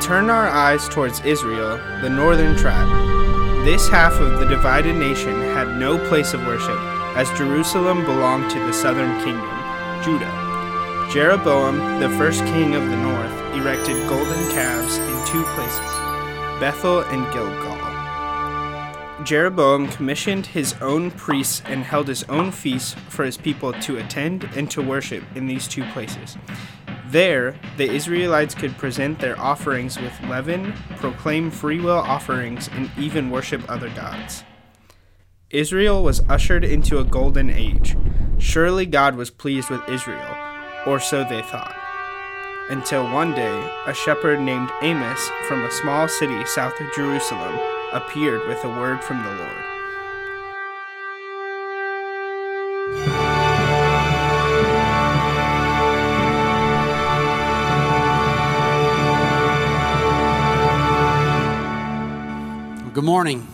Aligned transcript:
Turn 0.00 0.30
our 0.30 0.48
eyes 0.48 0.88
towards 0.88 1.20
Israel, 1.20 1.76
the 2.00 2.10
northern 2.10 2.56
tribe. 2.56 2.88
This 3.64 3.88
half 3.88 4.14
of 4.14 4.38
the 4.38 4.46
divided 4.46 4.96
nation 4.96 5.34
had 5.40 5.78
no 5.78 5.98
place 6.08 6.34
of 6.34 6.46
worship, 6.46 6.78
as 7.16 7.30
Jerusalem 7.36 8.04
belonged 8.04 8.50
to 8.50 8.58
the 8.60 8.72
southern 8.72 9.18
kingdom, 9.22 9.48
Judah. 10.02 10.48
Jeroboam, 11.10 12.00
the 12.00 12.10
first 12.10 12.44
king 12.44 12.74
of 12.74 12.82
the 12.82 12.96
north, 12.96 13.32
erected 13.54 13.96
golden 14.08 14.50
calves 14.52 14.98
in 14.98 15.26
two 15.26 15.42
places, 15.54 16.60
Bethel 16.60 17.00
and 17.00 17.30
Gilgal. 17.32 17.78
Jeroboam 19.24 19.88
commissioned 19.88 20.46
his 20.46 20.74
own 20.80 21.10
priests 21.10 21.60
and 21.66 21.82
held 21.82 22.06
his 22.06 22.22
own 22.24 22.52
feasts 22.52 22.94
for 23.08 23.24
his 23.24 23.36
people 23.36 23.72
to 23.72 23.96
attend 23.96 24.44
and 24.54 24.70
to 24.70 24.80
worship 24.80 25.24
in 25.34 25.46
these 25.46 25.66
two 25.66 25.82
places. 25.92 26.36
There, 27.10 27.54
the 27.78 27.90
Israelites 27.90 28.54
could 28.54 28.76
present 28.76 29.18
their 29.18 29.38
offerings 29.40 29.98
with 29.98 30.12
leaven, 30.24 30.74
proclaim 30.96 31.50
freewill 31.50 31.96
offerings, 31.96 32.68
and 32.68 32.90
even 32.98 33.30
worship 33.30 33.62
other 33.66 33.88
gods. 33.90 34.44
Israel 35.48 36.02
was 36.02 36.20
ushered 36.28 36.64
into 36.64 36.98
a 36.98 37.04
golden 37.04 37.48
age. 37.48 37.96
Surely 38.38 38.84
God 38.84 39.16
was 39.16 39.30
pleased 39.30 39.70
with 39.70 39.88
Israel, 39.88 40.36
or 40.86 41.00
so 41.00 41.24
they 41.24 41.40
thought. 41.40 41.74
Until 42.68 43.04
one 43.04 43.34
day, 43.34 43.70
a 43.86 43.94
shepherd 43.94 44.40
named 44.40 44.70
Amos 44.82 45.30
from 45.46 45.64
a 45.64 45.70
small 45.70 46.08
city 46.08 46.44
south 46.44 46.78
of 46.78 46.92
Jerusalem 46.94 47.58
appeared 47.94 48.46
with 48.46 48.62
a 48.64 48.68
word 48.68 49.02
from 49.02 49.22
the 49.22 49.30
Lord. 49.30 49.77
Good 62.98 63.04
morning. 63.04 63.46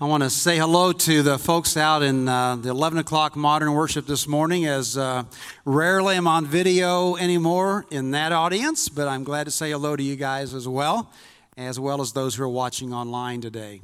I 0.00 0.06
want 0.06 0.22
to 0.22 0.30
say 0.30 0.56
hello 0.56 0.92
to 0.92 1.22
the 1.22 1.38
folks 1.38 1.76
out 1.76 2.02
in 2.02 2.26
uh, 2.26 2.56
the 2.56 2.70
11 2.70 2.98
o'clock 2.98 3.36
modern 3.36 3.74
worship 3.74 4.06
this 4.06 4.26
morning, 4.26 4.64
as 4.64 4.96
uh, 4.96 5.24
rarely 5.66 6.16
am 6.16 6.26
on 6.26 6.46
video 6.46 7.16
anymore 7.16 7.84
in 7.90 8.12
that 8.12 8.32
audience, 8.32 8.88
but 8.88 9.08
I'm 9.08 9.24
glad 9.24 9.44
to 9.44 9.50
say 9.50 9.72
hello 9.72 9.94
to 9.94 10.02
you 10.02 10.16
guys 10.16 10.54
as 10.54 10.66
well, 10.66 11.12
as 11.58 11.78
well 11.78 12.00
as 12.00 12.14
those 12.14 12.36
who 12.36 12.44
are 12.44 12.48
watching 12.48 12.94
online 12.94 13.42
today. 13.42 13.82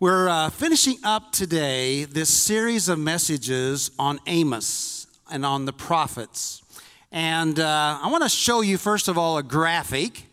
We're 0.00 0.30
uh, 0.30 0.48
finishing 0.48 0.96
up 1.04 1.30
today 1.30 2.04
this 2.04 2.30
series 2.30 2.88
of 2.88 2.98
messages 2.98 3.90
on 3.98 4.20
Amos 4.26 5.06
and 5.30 5.44
on 5.44 5.66
the 5.66 5.74
prophets. 5.74 6.62
And 7.12 7.60
uh, 7.60 7.98
I 8.02 8.08
want 8.10 8.22
to 8.22 8.30
show 8.30 8.62
you, 8.62 8.78
first 8.78 9.06
of 9.06 9.18
all, 9.18 9.36
a 9.36 9.42
graphic 9.42 10.24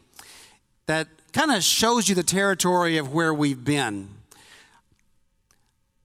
that 0.85 1.09
kind 1.35 1.51
of 1.51 1.61
shows 1.61 2.07
you 2.07 2.15
the 2.15 2.23
territory 2.23 2.95
of 2.95 3.11
where 3.13 3.33
we've 3.33 3.65
been. 3.65 4.07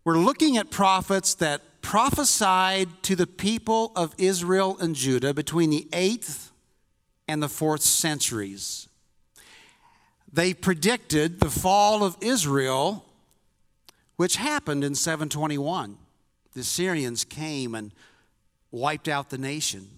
We're 0.03 0.19
looking 0.19 0.57
at 0.57 0.73
prophets 0.73 1.35
that 1.35 1.63
prophesied 1.83 2.89
to 3.05 3.15
the 3.15 3.29
people 3.29 3.93
of 3.95 4.13
Israel 4.19 4.77
and 4.81 4.97
Judah 4.97 5.33
between 5.33 5.71
the 5.71 5.87
8th 5.93 6.51
and 7.29 7.41
the 7.41 7.47
4th 7.47 7.83
centuries. 7.83 8.89
They 10.33 10.53
predicted 10.53 11.39
the 11.39 11.51
fall 11.51 12.03
of 12.03 12.17
Israel, 12.21 13.05
which 14.17 14.35
happened 14.35 14.83
in 14.83 14.97
721. 14.97 15.97
The 16.55 16.65
Syrians 16.65 17.25
came 17.25 17.77
and 17.77 17.93
wiped 18.73 19.07
out 19.07 19.31
the 19.31 19.39
nation. 19.39 19.91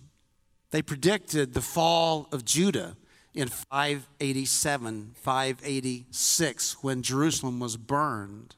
They 0.73 0.83
predicted 0.83 1.55
the 1.55 1.63
fall 1.63 2.29
of 2.33 2.45
Judah 2.45 2.99
in 3.35 3.49
587, 3.49 5.13
586, 5.15 6.83
when 6.83 7.03
Jerusalem 7.03 7.61
was 7.61 7.77
burned. 7.77 8.57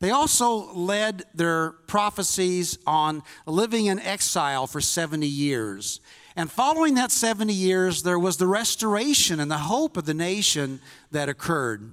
They 0.00 0.10
also 0.10 0.72
led 0.72 1.22
their 1.32 1.70
prophecies 1.86 2.76
on 2.86 3.22
living 3.46 3.86
in 3.86 4.00
exile 4.00 4.66
for 4.66 4.80
70 4.80 5.26
years. 5.28 6.00
And 6.34 6.50
following 6.50 6.94
that 6.94 7.12
70 7.12 7.52
years, 7.52 8.02
there 8.02 8.18
was 8.18 8.36
the 8.36 8.48
restoration 8.48 9.38
and 9.38 9.48
the 9.48 9.58
hope 9.58 9.96
of 9.96 10.04
the 10.04 10.14
nation 10.14 10.80
that 11.12 11.28
occurred. 11.28 11.92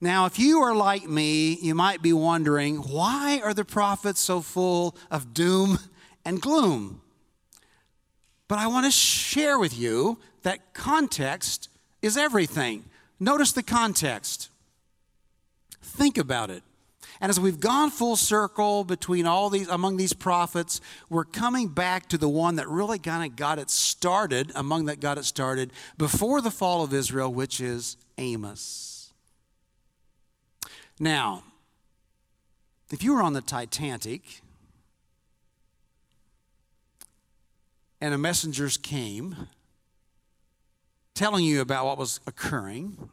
Now, 0.00 0.24
if 0.24 0.38
you 0.38 0.62
are 0.62 0.74
like 0.74 1.06
me, 1.06 1.58
you 1.60 1.74
might 1.74 2.00
be 2.00 2.14
wondering 2.14 2.76
why 2.76 3.42
are 3.44 3.52
the 3.52 3.66
prophets 3.66 4.20
so 4.20 4.40
full 4.40 4.96
of 5.10 5.34
doom 5.34 5.78
and 6.24 6.40
gloom? 6.40 6.99
But 8.50 8.58
I 8.58 8.66
want 8.66 8.84
to 8.84 8.90
share 8.90 9.60
with 9.60 9.78
you 9.78 10.18
that 10.42 10.74
context 10.74 11.68
is 12.02 12.16
everything. 12.16 12.84
Notice 13.20 13.52
the 13.52 13.62
context. 13.62 14.50
Think 15.80 16.18
about 16.18 16.50
it. 16.50 16.64
And 17.20 17.30
as 17.30 17.38
we've 17.38 17.60
gone 17.60 17.90
full 17.90 18.16
circle 18.16 18.82
between 18.82 19.24
all 19.24 19.50
these 19.50 19.68
among 19.68 19.98
these 19.98 20.12
prophets, 20.12 20.80
we're 21.08 21.26
coming 21.26 21.68
back 21.68 22.08
to 22.08 22.18
the 22.18 22.28
one 22.28 22.56
that 22.56 22.68
really 22.68 22.98
kind 22.98 23.24
of 23.24 23.36
got 23.36 23.60
it 23.60 23.70
started, 23.70 24.50
among 24.56 24.86
that 24.86 24.98
got 24.98 25.16
it 25.16 25.26
started 25.26 25.72
before 25.96 26.40
the 26.40 26.50
fall 26.50 26.82
of 26.82 26.92
Israel, 26.92 27.32
which 27.32 27.60
is 27.60 27.96
Amos. 28.18 29.12
Now, 30.98 31.44
if 32.90 33.04
you 33.04 33.14
were 33.14 33.22
on 33.22 33.34
the 33.34 33.42
Titanic 33.42 34.42
and 38.00 38.14
the 38.14 38.18
messengers 38.18 38.76
came 38.76 39.48
telling 41.14 41.44
you 41.44 41.60
about 41.60 41.84
what 41.84 41.98
was 41.98 42.20
occurring, 42.26 43.10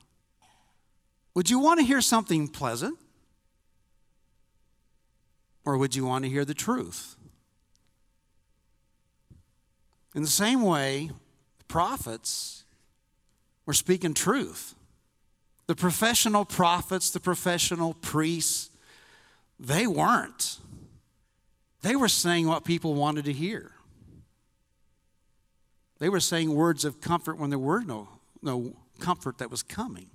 would 1.34 1.50
you 1.50 1.60
want 1.60 1.80
to 1.80 1.86
hear 1.86 2.02
something 2.02 2.48
pleasant? 2.48 2.98
Or 5.66 5.78
would 5.78 5.96
you 5.96 6.06
want 6.06 6.24
to 6.24 6.30
hear 6.30 6.46
the 6.46 6.54
truth? 6.54 7.18
In 10.16 10.22
the 10.22 10.28
same 10.30 10.62
way, 10.62 11.12
the 11.60 11.66
prophets 11.66 12.64
were 13.66 13.74
speaking 13.74 14.14
truth. 14.14 14.74
The 15.68 15.76
professional 15.76 16.46
prophets, 16.46 17.12
the 17.12 17.20
professional 17.20 17.94
priests, 17.94 18.70
they 19.60 19.86
weren't. 19.86 20.60
They 21.82 21.96
were 21.96 22.08
saying 22.08 22.48
what 22.48 22.64
people 22.64 22.96
wanted 22.96 23.26
to 23.26 23.34
hear. 23.34 23.74
They 26.00 26.10
were 26.10 26.20
saying 26.20 26.54
words 26.54 26.86
of 26.86 27.02
comfort 27.02 27.38
when 27.38 27.50
there 27.50 27.60
were 27.60 27.82
no, 27.82 28.08
no 28.42 28.74
comfort 29.00 29.40
that 29.40 29.50
was 29.50 29.64
coming. 29.64 30.10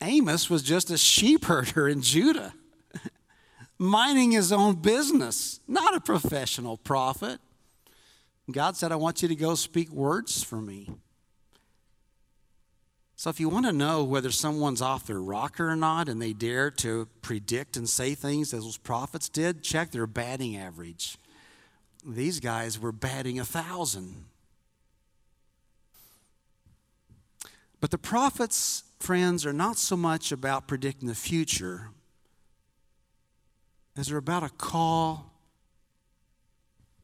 Amos 0.00 0.48
was 0.48 0.62
just 0.62 0.90
a 0.90 0.98
sheep 0.98 1.44
herder 1.44 1.88
in 1.88 2.02
Judah, 2.02 2.54
minding 3.78 4.32
his 4.32 4.52
own 4.52 4.76
business, 4.76 5.60
not 5.66 5.94
a 5.94 6.00
professional 6.00 6.76
prophet. 6.76 7.40
God 8.50 8.76
said, 8.76 8.92
I 8.92 8.96
want 8.96 9.22
you 9.22 9.28
to 9.28 9.34
go 9.34 9.54
speak 9.54 9.90
words 9.90 10.42
for 10.42 10.60
me. 10.60 10.88
So, 13.16 13.30
if 13.30 13.40
you 13.40 13.48
want 13.48 13.66
to 13.66 13.72
know 13.72 14.04
whether 14.04 14.30
someone's 14.30 14.80
off 14.80 15.08
their 15.08 15.20
rocker 15.20 15.68
or 15.68 15.74
not 15.74 16.08
and 16.08 16.22
they 16.22 16.32
dare 16.32 16.70
to 16.70 17.08
predict 17.20 17.76
and 17.76 17.88
say 17.88 18.14
things 18.14 18.54
as 18.54 18.62
those 18.62 18.76
prophets 18.76 19.28
did, 19.28 19.64
check 19.64 19.90
their 19.90 20.06
batting 20.06 20.56
average. 20.56 21.18
These 22.06 22.40
guys 22.40 22.78
were 22.78 22.92
batting 22.92 23.38
a 23.38 23.44
thousand. 23.44 24.24
But 27.80 27.90
the 27.90 27.98
prophets, 27.98 28.84
friends, 28.98 29.46
are 29.46 29.52
not 29.52 29.78
so 29.78 29.96
much 29.96 30.32
about 30.32 30.66
predicting 30.66 31.08
the 31.08 31.14
future 31.14 31.90
as 33.96 34.08
they're 34.08 34.18
about 34.18 34.42
a 34.42 34.48
call 34.48 35.32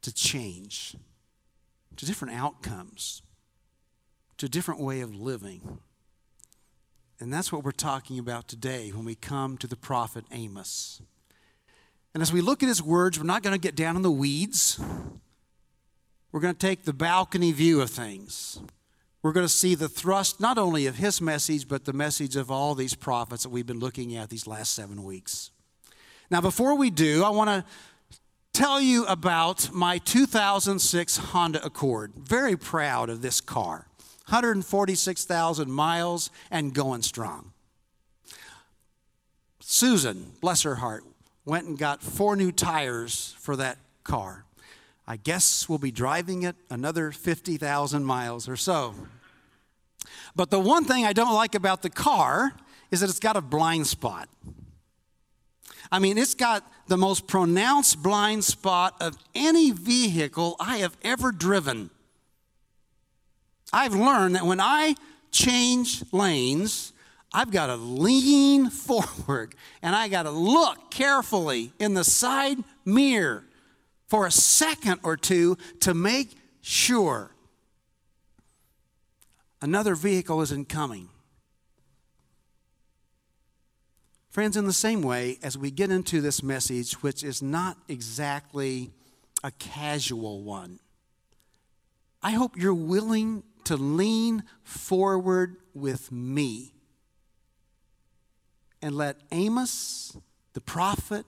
to 0.03 0.13
change, 0.13 0.97
to 1.97 2.07
different 2.07 2.35
outcomes, 2.35 3.23
to 4.39 4.47
a 4.47 4.49
different 4.49 4.81
way 4.81 5.01
of 5.01 5.15
living. 5.15 5.79
And 7.21 7.33
that's 7.33 7.51
what 7.53 7.65
we're 7.65 7.73
talking 7.73 8.19
about 8.19 8.49
today 8.49 8.91
when 8.91 9.05
we 9.05 9.15
come 9.15 9.57
to 9.59 9.67
the 9.67 9.77
prophet 9.77 10.25
Amos. 10.31 11.01
And 12.15 12.23
as 12.23 12.33
we 12.33 12.41
look 12.41 12.63
at 12.63 12.69
his 12.69 12.81
words, 12.81 13.19
we're 13.19 13.27
not 13.27 13.43
going 13.43 13.55
to 13.55 13.61
get 13.61 13.75
down 13.75 13.97
in 13.97 14.03
the 14.03 14.11
weeds. 14.11 14.81
We're 16.31 16.41
going 16.41 16.55
to 16.55 16.67
take 16.67 16.85
the 16.85 16.93
balcony 16.93 17.51
view 17.53 17.81
of 17.81 17.91
things. 17.91 18.61
We're 19.23 19.33
going 19.33 19.47
to 19.47 19.53
see 19.53 19.75
the 19.75 19.89
thrust 19.89 20.39
not 20.39 20.57
only 20.57 20.87
of 20.87 20.97
his 20.97 21.21
message, 21.21 21.67
but 21.67 21.87
the 21.87 21.93
message 21.93 22.37
of 22.37 22.51
all 22.51 22.75
these 22.75 22.95
prophets 22.95 23.43
that 23.43 23.49
we've 23.49 23.67
been 23.67 23.81
looking 23.81 24.15
at 24.17 24.31
these 24.31 24.47
last 24.47 24.75
seven 24.75 25.03
weeks. 25.03 25.51
Now, 26.31 26.41
before 26.41 26.77
we 26.77 26.91
do, 26.91 27.25
I 27.25 27.31
want 27.31 27.51
to 27.51 28.21
tell 28.53 28.81
you 28.81 29.07
about 29.07 29.73
my 29.73 29.99
2006 29.99 31.17
Honda 31.17 31.65
Accord. 31.65 32.13
Very 32.17 32.57
proud 32.57 33.11
of 33.11 33.23
this 33.23 33.41
car. 33.41 33.89
146,000 34.29 35.71
miles 35.71 36.31
and 36.51 36.75
going 36.75 37.03
strong. 37.03 37.53
Susan, 39.61 40.33
bless 40.41 40.63
her 40.63 40.77
heart, 40.77 41.05
went 41.45 41.67
and 41.67 41.79
got 41.79 42.03
four 42.03 42.37
new 42.37 42.51
tires 42.51 43.35
for 43.39 43.57
that 43.57 43.79
car. 44.03 44.45
I 45.07 45.17
guess 45.17 45.69
we'll 45.69 45.79
be 45.79 45.91
driving 45.91 46.43
it 46.43 46.57
another 46.71 47.13
50,000 47.13 48.05
miles 48.05 48.49
or 48.49 48.57
so. 48.57 48.95
But 50.35 50.51
the 50.51 50.61
one 50.61 50.85
thing 50.85 51.05
I 51.05 51.13
don't 51.13 51.35
like 51.35 51.55
about 51.55 51.83
the 51.83 51.91
car 51.91 52.55
is 52.91 53.01
that 53.01 53.11
it's 53.11 53.21
got 53.21 53.37
a 53.37 53.43
blind 53.43 53.87
spot. 53.87 54.29
I 55.93 55.99
mean, 55.99 56.17
it's 56.17 56.35
got 56.35 56.65
the 56.89 56.97
most 56.97 57.27
pronounced 57.27 58.03
blind 58.03 58.45
spot 58.45 58.97
of 59.01 59.17
any 59.35 59.71
vehicle 59.71 60.57
I 60.59 60.79
have 60.79 60.97
ever 61.03 61.31
driven. 61.31 61.91
I've 63.73 63.95
learned 63.95 64.37
that 64.37 64.47
when 64.47 64.61
I 64.61 64.95
change 65.31 66.03
lanes, 66.13 66.93
I've 67.35 67.51
got 67.51 67.67
to 67.67 67.75
lean 67.75 68.71
forward 68.71 69.57
and 69.83 69.97
I 69.97 70.07
got 70.07 70.23
to 70.23 70.31
look 70.31 70.93
carefully 70.93 71.73
in 71.81 71.95
the 71.95 72.05
side 72.05 72.59
mirror 72.85 73.45
for 74.07 74.25
a 74.25 74.31
second 74.31 75.01
or 75.03 75.17
two 75.17 75.59
to 75.81 75.95
make 75.95 76.37
sure 76.61 77.33
another 79.61 79.97
vehicle 79.97 80.41
isn't 80.43 80.69
coming. 80.69 81.09
Friends, 84.31 84.57
in 84.57 84.67
the 84.67 84.73
same 84.73 85.03
way, 85.03 85.39
as 85.43 85.59
we 85.59 85.71
get 85.73 85.91
into 85.91 86.21
this 86.21 86.43
message, 86.43 86.95
which 87.03 87.25
is 87.25 87.43
not 87.43 87.77
exactly 87.89 88.91
a 89.43 89.51
casual 89.53 90.43
one, 90.43 90.79
I 92.23 92.33
hope 92.33 92.57
you're 92.57 92.75
willing 92.75 93.43
to 93.65 93.77
lean 93.77 94.45
forward 94.63 95.57
with 95.73 96.13
me 96.13 96.74
and 98.85 98.99
let 98.99 99.17
Amos, 99.33 100.15
the 100.53 100.61
prophet, 100.61 101.25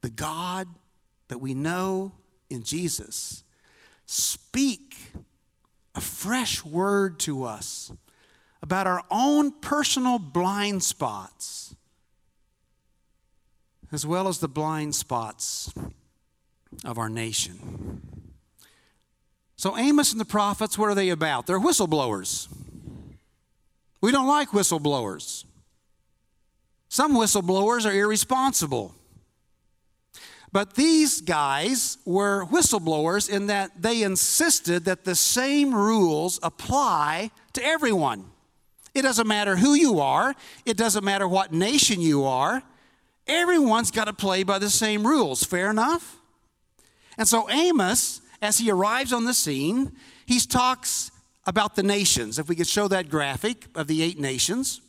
the 0.00 0.10
God, 0.10 0.66
that 1.28 1.38
we 1.38 1.54
know 1.54 2.10
in 2.50 2.64
Jesus 2.64 3.44
speak 4.06 4.96
a 5.94 6.00
fresh 6.00 6.64
word 6.64 7.20
to 7.20 7.44
us 7.44 7.92
about 8.60 8.88
our 8.88 9.04
own 9.08 9.52
personal 9.52 10.18
blind 10.18 10.82
spots, 10.82 11.76
as 13.92 14.04
well 14.04 14.26
as 14.26 14.40
the 14.40 14.48
blind 14.48 14.96
spots 14.96 15.72
of 16.84 16.98
our 16.98 17.08
nation. 17.08 18.02
So, 19.54 19.78
Amos 19.78 20.10
and 20.10 20.20
the 20.20 20.24
prophets, 20.24 20.76
what 20.76 20.88
are 20.88 20.94
they 20.96 21.10
about? 21.10 21.46
They're 21.46 21.60
whistleblowers. 21.60 22.48
We 24.00 24.10
don't 24.10 24.26
like 24.26 24.48
whistleblowers. 24.48 25.44
Some 26.88 27.14
whistleblowers 27.14 27.84
are 27.84 27.92
irresponsible. 27.92 28.94
But 30.52 30.74
these 30.74 31.20
guys 31.20 31.98
were 32.04 32.46
whistleblowers 32.46 33.28
in 33.28 33.48
that 33.48 33.82
they 33.82 34.02
insisted 34.02 34.84
that 34.84 35.04
the 35.04 35.14
same 35.14 35.74
rules 35.74 36.38
apply 36.42 37.30
to 37.52 37.64
everyone. 37.64 38.24
It 38.94 39.02
doesn't 39.02 39.26
matter 39.26 39.56
who 39.56 39.74
you 39.74 40.00
are, 40.00 40.34
it 40.64 40.78
doesn't 40.78 41.04
matter 41.04 41.28
what 41.28 41.52
nation 41.52 42.00
you 42.00 42.24
are, 42.24 42.62
everyone's 43.26 43.90
got 43.90 44.06
to 44.06 44.14
play 44.14 44.44
by 44.44 44.58
the 44.58 44.70
same 44.70 45.06
rules. 45.06 45.44
Fair 45.44 45.70
enough? 45.70 46.16
And 47.18 47.28
so 47.28 47.50
Amos, 47.50 48.22
as 48.40 48.58
he 48.58 48.70
arrives 48.70 49.12
on 49.12 49.26
the 49.26 49.34
scene, 49.34 49.92
he 50.24 50.40
talks 50.40 51.10
about 51.46 51.76
the 51.76 51.82
nations. 51.82 52.38
If 52.38 52.48
we 52.48 52.56
could 52.56 52.66
show 52.66 52.88
that 52.88 53.08
graphic 53.08 53.66
of 53.74 53.86
the 53.86 54.02
eight 54.02 54.18
nations. 54.18 54.80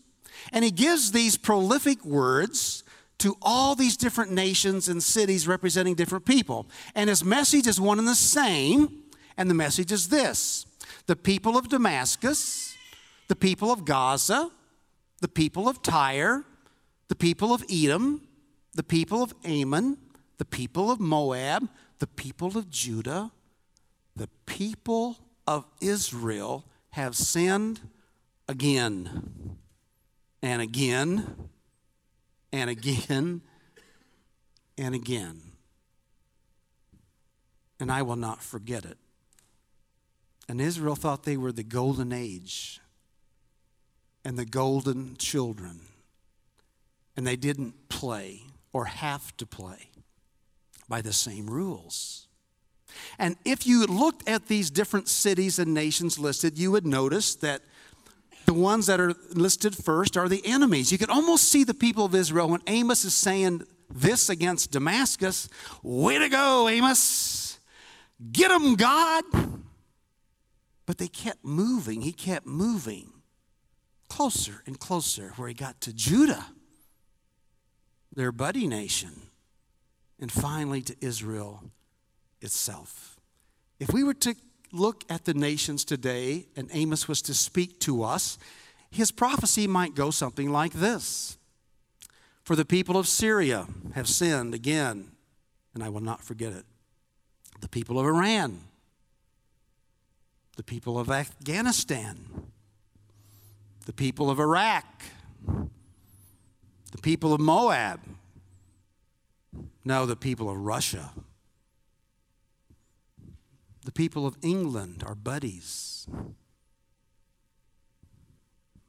And 0.52 0.64
he 0.64 0.72
gives 0.72 1.12
these 1.12 1.38
prolific 1.38 2.04
words 2.06 2.84
to 3.20 3.36
all 3.42 3.76
these 3.76 3.98
different 3.98 4.32
nations 4.32 4.88
and 4.88 5.02
cities 5.02 5.48
representing 5.48 5.96
different 5.96 6.26
people. 6.26 6.68
And 6.94 7.10
his 7.10 7.24
message 7.24 7.68
is 7.68 7.82
one 7.82 8.00
and 8.00 8.08
the 8.08 8.16
same, 8.16 9.04
and 9.38 9.50
the 9.50 9.56
message 9.56 9.92
is 9.92 10.10
this 10.10 10.66
the 11.08 11.16
people 11.16 11.58
of 11.58 11.70
Damascus, 11.70 12.76
the 13.28 13.36
people 13.36 13.72
of 13.72 13.86
Gaza, 13.86 14.52
the 15.22 15.28
people 15.28 15.68
of 15.68 15.82
Tyre, 15.82 16.44
the 17.08 17.16
people 17.16 17.54
of 17.54 17.64
Edom, 17.70 18.22
the 18.76 18.84
people 18.84 19.24
of 19.24 19.34
Ammon, 19.44 19.98
the 20.38 20.46
people 20.46 20.92
of 20.92 21.00
Moab, 21.00 21.68
the 22.00 22.08
people 22.08 22.58
of 22.58 22.70
Judah, 22.70 23.32
the 24.16 24.30
people 24.46 25.18
of 25.48 25.66
Israel 25.82 26.66
have 26.92 27.16
sinned 27.16 27.80
again 28.48 29.57
and 30.48 30.62
again 30.62 31.50
and 32.54 32.70
again 32.70 33.42
and 34.78 34.96
again. 34.96 35.42
And 37.82 37.92
I 37.92 38.02
will 38.02 38.16
not 38.16 38.42
forget 38.42 38.86
it. 38.86 38.98
And 40.48 40.62
Israel 40.62 40.96
thought 40.96 41.24
they 41.24 41.36
were 41.36 41.52
the 41.52 41.64
golden 41.64 42.14
age 42.14 42.80
and 44.24 44.40
the 44.40 44.46
golden 44.46 45.18
children. 45.18 45.82
And 47.18 47.28
they 47.28 47.36
didn't 47.36 47.90
play 47.90 48.44
or 48.72 48.86
have 48.86 49.36
to 49.38 49.46
play 49.46 49.90
by 50.88 51.02
the 51.02 51.12
same 51.12 51.48
rules. 51.48 52.28
And 53.20 53.36
if 53.44 53.68
you 53.68 53.86
looked 53.86 54.30
at 54.30 54.48
these 54.48 54.72
different 54.72 55.10
cities 55.10 55.60
and 55.60 55.74
nations 55.74 56.18
listed, 56.18 56.58
you 56.58 56.72
would 56.72 56.88
notice 56.88 57.36
that 57.36 57.64
the 58.48 58.54
ones 58.54 58.86
that 58.86 59.00
are 59.02 59.14
listed 59.34 59.76
first 59.76 60.16
are 60.16 60.30
the 60.30 60.42
enemies. 60.46 60.90
You 60.92 60.98
can 60.98 61.10
almost 61.10 61.52
see 61.52 61.66
the 61.66 61.74
people 61.74 62.06
of 62.06 62.16
Israel 62.16 62.50
when 62.50 62.62
Amos 62.66 63.04
is 63.04 63.14
saying 63.14 63.64
this 63.94 64.30
against 64.30 64.72
Damascus 64.72 65.50
Way 65.84 66.18
to 66.18 66.30
go, 66.30 66.68
Amos! 66.70 67.60
Get 68.32 68.48
them, 68.48 68.76
God! 68.76 69.26
But 70.86 70.98
they 70.98 71.10
kept 71.10 71.44
moving. 71.44 72.02
He 72.02 72.14
kept 72.14 72.48
moving 72.48 73.12
closer 74.08 74.64
and 74.66 74.80
closer 74.80 75.34
where 75.36 75.50
he 75.50 75.54
got 75.54 75.82
to 75.82 75.92
Judah, 75.92 76.46
their 78.16 78.32
buddy 78.32 78.66
nation, 78.66 79.24
and 80.20 80.32
finally 80.32 80.82
to 80.84 80.96
Israel 81.02 81.64
itself. 82.40 83.20
If 83.78 83.92
we 83.92 84.06
were 84.06 84.14
to 84.14 84.36
look 84.72 85.04
at 85.10 85.26
the 85.26 85.34
nations 85.34 85.86
today 85.86 86.48
and 86.56 86.70
Amos 86.74 87.08
was 87.08 87.22
to 87.24 87.34
speak 87.34 87.80
to 87.82 88.04
us, 88.04 88.38
his 88.90 89.12
prophecy 89.12 89.68
might 89.68 89.96
go 89.96 90.12
something 90.12 90.52
like 90.52 90.74
this. 90.74 91.38
For 92.44 92.56
the 92.56 92.66
people 92.66 92.98
of 92.98 93.08
Syria 93.08 93.68
have 93.94 94.08
sinned 94.08 94.54
again, 94.54 95.12
and 95.74 95.84
I 95.84 95.90
will 95.90 96.02
not 96.02 96.24
forget 96.24 96.54
it. 96.54 96.66
The 97.60 97.68
people 97.68 98.00
of 98.00 98.06
Iran, 98.06 98.62
the 100.56 100.64
people 100.64 100.98
of 100.98 101.10
Afghanistan, 101.10 102.18
the 103.86 103.94
people 103.94 104.30
of 104.30 104.40
Iraq, 104.40 104.86
the 105.46 107.02
people 107.02 107.34
of 107.34 107.42
Moab, 107.42 108.00
no, 109.84 110.06
the 110.06 110.16
people 110.16 110.50
of 110.50 110.58
Russia 110.58 111.12
the 113.88 113.92
people 113.94 114.28
of 114.28 114.36
England 114.42 115.02
are 115.08 115.16
buddies. 115.16 116.06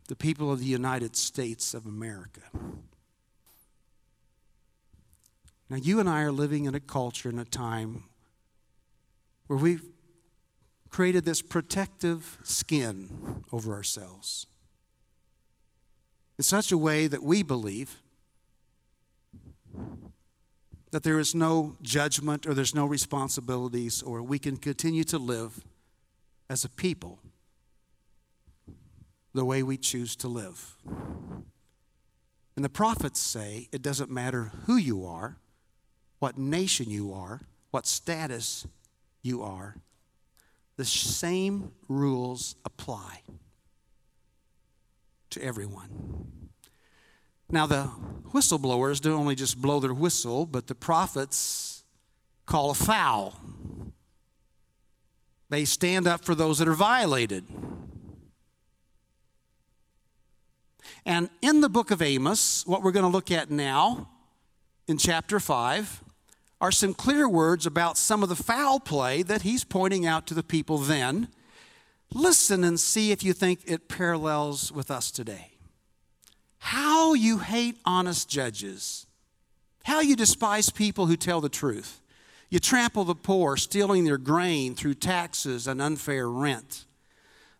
The 0.08 0.16
people 0.16 0.50
of 0.50 0.58
the 0.58 0.66
United 0.66 1.14
States 1.14 1.72
of 1.72 1.86
America. 1.86 2.40
Now, 5.70 5.76
you 5.76 6.00
and 6.00 6.10
I 6.10 6.22
are 6.22 6.32
living 6.32 6.64
in 6.64 6.74
a 6.74 6.80
culture 6.80 7.28
and 7.28 7.38
a 7.38 7.44
time 7.44 8.06
where 9.46 9.60
we've 9.60 9.84
created 10.90 11.24
this 11.24 11.42
protective 11.42 12.36
skin 12.42 13.44
over 13.52 13.74
ourselves 13.74 14.48
in 16.38 16.42
such 16.42 16.72
a 16.72 16.78
way 16.78 17.06
that 17.06 17.22
we 17.22 17.44
believe 17.44 18.02
that 20.90 21.02
there 21.02 21.18
is 21.18 21.34
no 21.34 21.76
judgment 21.82 22.46
or 22.46 22.54
there's 22.54 22.74
no 22.74 22.86
responsibilities, 22.86 24.02
or 24.02 24.22
we 24.22 24.38
can 24.38 24.56
continue 24.56 25.04
to 25.04 25.18
live 25.18 25.64
as 26.48 26.64
a 26.64 26.68
people 26.68 27.18
the 29.34 29.44
way 29.44 29.62
we 29.62 29.76
choose 29.76 30.16
to 30.16 30.28
live. 30.28 30.76
And 32.56 32.64
the 32.64 32.70
prophets 32.70 33.20
say 33.20 33.68
it 33.70 33.82
doesn't 33.82 34.10
matter 34.10 34.50
who 34.66 34.76
you 34.76 35.04
are, 35.06 35.36
what 36.18 36.38
nation 36.38 36.90
you 36.90 37.12
are, 37.12 37.42
what 37.70 37.86
status 37.86 38.66
you 39.22 39.42
are, 39.42 39.76
the 40.76 40.84
same 40.84 41.72
rules 41.88 42.56
apply 42.64 43.22
to 45.30 45.42
everyone. 45.42 46.47
Now, 47.50 47.66
the 47.66 47.90
whistleblowers 48.32 49.00
don't 49.00 49.18
only 49.18 49.34
just 49.34 49.60
blow 49.60 49.80
their 49.80 49.94
whistle, 49.94 50.44
but 50.44 50.66
the 50.66 50.74
prophets 50.74 51.84
call 52.46 52.70
a 52.70 52.74
foul. 52.74 53.40
They 55.48 55.64
stand 55.64 56.06
up 56.06 56.24
for 56.24 56.34
those 56.34 56.58
that 56.58 56.68
are 56.68 56.74
violated. 56.74 57.44
And 61.06 61.30
in 61.40 61.62
the 61.62 61.70
book 61.70 61.90
of 61.90 62.02
Amos, 62.02 62.66
what 62.66 62.82
we're 62.82 62.92
going 62.92 63.04
to 63.04 63.10
look 63.10 63.30
at 63.30 63.50
now 63.50 64.10
in 64.86 64.98
chapter 64.98 65.40
5 65.40 66.04
are 66.60 66.72
some 66.72 66.92
clear 66.92 67.26
words 67.28 67.64
about 67.64 67.96
some 67.96 68.22
of 68.22 68.28
the 68.28 68.36
foul 68.36 68.78
play 68.80 69.22
that 69.22 69.42
he's 69.42 69.64
pointing 69.64 70.06
out 70.06 70.26
to 70.26 70.34
the 70.34 70.42
people 70.42 70.76
then. 70.76 71.28
Listen 72.12 72.62
and 72.64 72.78
see 72.78 73.10
if 73.10 73.22
you 73.22 73.32
think 73.32 73.60
it 73.64 73.88
parallels 73.88 74.70
with 74.70 74.90
us 74.90 75.10
today. 75.10 75.57
How 76.68 77.14
you 77.14 77.38
hate 77.38 77.78
honest 77.86 78.28
judges, 78.28 79.06
how 79.84 80.00
you 80.00 80.14
despise 80.14 80.68
people 80.68 81.06
who 81.06 81.16
tell 81.16 81.40
the 81.40 81.48
truth. 81.48 82.02
You 82.50 82.58
trample 82.58 83.04
the 83.04 83.14
poor, 83.14 83.56
stealing 83.56 84.04
their 84.04 84.18
grain 84.18 84.74
through 84.74 84.96
taxes 84.96 85.66
and 85.66 85.80
unfair 85.80 86.28
rent. 86.28 86.84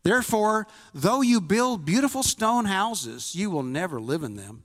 Therefore, 0.02 0.66
though 0.92 1.22
you 1.22 1.40
build 1.40 1.86
beautiful 1.86 2.22
stone 2.22 2.66
houses, 2.66 3.34
you 3.34 3.48
will 3.48 3.62
never 3.62 3.98
live 3.98 4.22
in 4.22 4.36
them. 4.36 4.64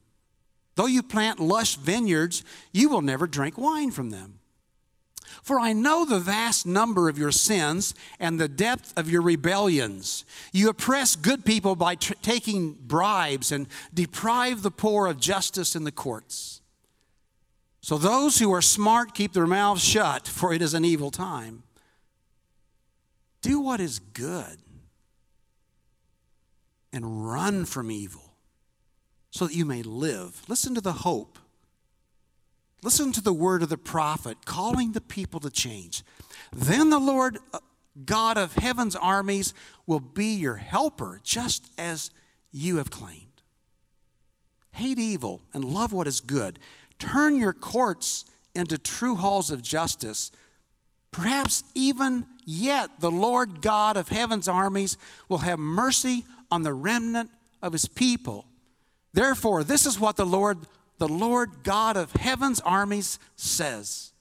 Though 0.75 0.87
you 0.87 1.03
plant 1.03 1.39
lush 1.39 1.77
vineyards, 1.77 2.43
you 2.73 2.89
will 2.89 3.01
never 3.01 3.27
drink 3.27 3.57
wine 3.57 3.91
from 3.91 4.09
them. 4.09 4.39
For 5.41 5.59
I 5.59 5.73
know 5.73 6.05
the 6.05 6.19
vast 6.19 6.65
number 6.65 7.09
of 7.09 7.17
your 7.17 7.31
sins 7.31 7.93
and 8.19 8.39
the 8.39 8.47
depth 8.47 8.93
of 8.97 9.09
your 9.09 9.21
rebellions. 9.21 10.25
You 10.51 10.69
oppress 10.69 11.15
good 11.15 11.45
people 11.45 11.75
by 11.75 11.95
tr- 11.95 12.13
taking 12.21 12.73
bribes 12.73 13.51
and 13.51 13.67
deprive 13.93 14.61
the 14.61 14.71
poor 14.71 15.07
of 15.07 15.19
justice 15.19 15.75
in 15.75 15.83
the 15.83 15.91
courts. 15.91 16.61
So 17.81 17.97
those 17.97 18.39
who 18.39 18.53
are 18.53 18.61
smart 18.61 19.13
keep 19.13 19.33
their 19.33 19.47
mouths 19.47 19.83
shut, 19.83 20.27
for 20.27 20.53
it 20.53 20.61
is 20.61 20.73
an 20.73 20.85
evil 20.85 21.11
time. 21.11 21.63
Do 23.41 23.59
what 23.59 23.81
is 23.81 23.99
good 23.99 24.59
and 26.93 27.29
run 27.29 27.65
from 27.65 27.91
evil 27.91 28.35
so 29.31 29.47
that 29.47 29.55
you 29.55 29.65
may 29.65 29.81
live. 29.81 30.43
Listen 30.47 30.75
to 30.75 30.81
the 30.81 30.93
hope. 30.93 31.39
Listen 32.83 33.11
to 33.13 33.21
the 33.21 33.33
word 33.33 33.63
of 33.63 33.69
the 33.69 33.77
prophet 33.77 34.45
calling 34.45 34.91
the 34.91 35.01
people 35.01 35.39
to 35.39 35.49
change. 35.49 36.03
Then 36.51 36.89
the 36.89 36.99
Lord 36.99 37.39
uh, 37.53 37.59
God 38.05 38.37
of 38.37 38.55
heaven's 38.55 38.95
armies 38.95 39.53
will 39.87 39.99
be 39.99 40.33
your 40.33 40.55
helper, 40.55 41.19
just 41.23 41.71
as 41.77 42.11
you 42.51 42.77
have 42.77 42.91
claimed. 42.91 43.41
Hate 44.71 44.99
evil 44.99 45.41
and 45.53 45.63
love 45.63 45.93
what 45.93 46.07
is 46.07 46.19
good. 46.19 46.59
Turn 46.99 47.37
your 47.37 47.53
courts 47.53 48.25
into 48.55 48.77
true 48.77 49.15
halls 49.15 49.51
of 49.51 49.61
justice. 49.61 50.31
Perhaps 51.11 51.63
even 51.75 52.25
yet 52.45 52.89
the 52.99 53.11
Lord 53.11 53.61
God 53.61 53.97
of 53.97 54.09
heaven's 54.09 54.47
armies 54.47 54.97
will 55.29 55.39
have 55.39 55.59
mercy 55.59 56.25
on 56.51 56.63
the 56.63 56.73
remnant 56.73 57.29
of 57.61 57.71
his 57.71 57.87
people. 57.87 58.45
Therefore, 59.13 59.63
this 59.63 59.85
is 59.85 59.99
what 59.99 60.17
the 60.17 60.25
Lord, 60.25 60.57
the 60.97 61.07
Lord 61.07 61.63
God 61.63 61.97
of 61.97 62.11
heaven's 62.13 62.59
armies 62.61 63.19
says. 63.35 64.13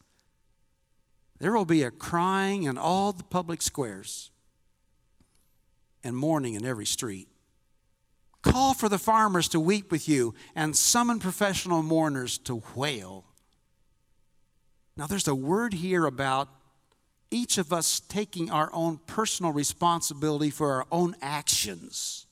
There 1.39 1.53
will 1.53 1.65
be 1.65 1.83
a 1.83 1.91
crying 1.91 2.65
in 2.65 2.79
all 2.79 3.13
the 3.13 3.25
public 3.25 3.63
squares 3.63 4.31
and 6.05 6.17
mourning 6.17 6.55
in 6.55 6.65
every 6.65 6.87
street. 6.87 7.29
Call 8.43 8.75
for 8.75 8.89
the 8.89 8.99
farmers 8.99 9.49
to 9.49 9.61
weep 9.61 9.93
with 9.93 10.09
you 10.09 10.35
and 10.55 10.77
summon 10.77 11.21
professional 11.21 11.83
mourners 11.83 12.39
to 12.39 12.63
wail. 12.75 13.25
Now, 14.97 15.07
there's 15.07 15.29
a 15.29 15.35
word 15.35 15.75
here 15.75 16.05
about 16.05 16.49
each 17.31 17.57
of 17.57 17.73
us 17.73 18.01
taking 18.01 18.51
our 18.51 18.71
own 18.75 18.99
personal 19.07 19.53
responsibility 19.53 20.51
for 20.51 20.73
our 20.73 20.87
own 20.93 21.17
actions, 21.23 22.27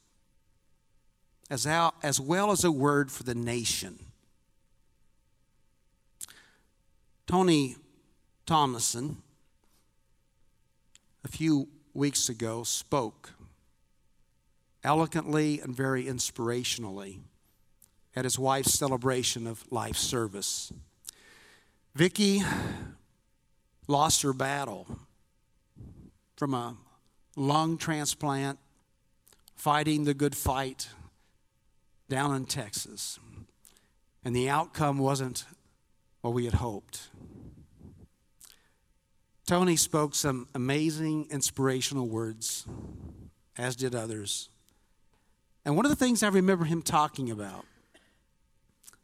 as, 1.48 2.20
well 2.20 2.50
as 2.50 2.64
a 2.64 2.70
word 2.70 3.10
for 3.10 3.22
the 3.22 3.34
nation. 3.34 3.98
Tony 7.30 7.76
Thomason, 8.44 9.18
a 11.24 11.28
few 11.28 11.68
weeks 11.94 12.28
ago, 12.28 12.64
spoke 12.64 13.34
eloquently 14.82 15.60
and 15.60 15.72
very 15.72 16.06
inspirationally 16.06 17.20
at 18.16 18.24
his 18.24 18.36
wife's 18.36 18.72
celebration 18.76 19.46
of 19.46 19.64
life 19.70 19.96
service. 19.96 20.72
Vicky 21.94 22.42
lost 23.86 24.22
her 24.22 24.32
battle 24.32 24.88
from 26.36 26.52
a 26.52 26.76
lung 27.36 27.78
transplant, 27.78 28.58
fighting 29.54 30.02
the 30.02 30.14
good 30.14 30.34
fight 30.34 30.88
down 32.08 32.34
in 32.34 32.44
Texas. 32.44 33.20
And 34.24 34.34
the 34.34 34.48
outcome 34.48 34.98
wasn't 34.98 35.44
what 36.22 36.34
we 36.34 36.44
had 36.44 36.54
hoped. 36.54 37.08
Tony 39.50 39.74
spoke 39.74 40.14
some 40.14 40.46
amazing, 40.54 41.26
inspirational 41.28 42.06
words, 42.06 42.64
as 43.58 43.74
did 43.74 43.96
others. 43.96 44.48
And 45.64 45.74
one 45.74 45.84
of 45.84 45.90
the 45.90 45.96
things 45.96 46.22
I 46.22 46.28
remember 46.28 46.66
him 46.66 46.82
talking 46.82 47.32
about 47.32 47.64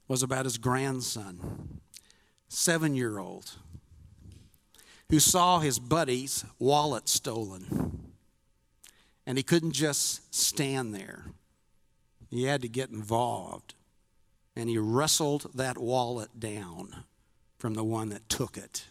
was 0.07 0.23
about 0.23 0.45
his 0.45 0.57
grandson, 0.57 1.81
seven 2.47 2.95
year 2.95 3.19
old, 3.19 3.55
who 5.11 5.19
saw 5.19 5.59
his 5.59 5.81
buddy's 5.81 6.45
wallet 6.61 7.09
stolen. 7.09 8.13
And 9.27 9.39
he 9.39 9.43
couldn't 9.43 9.73
just 9.73 10.33
stand 10.33 10.95
there, 10.95 11.25
he 12.31 12.45
had 12.45 12.63
to 12.63 12.69
get 12.69 12.91
involved. 12.91 13.75
And 14.55 14.69
he 14.69 14.79
wrestled 14.79 15.51
that 15.57 15.77
wallet 15.77 16.39
down 16.39 17.03
from 17.59 17.75
the 17.75 17.83
one 17.83 18.11
that 18.11 18.29
took 18.29 18.57
it 18.57 18.85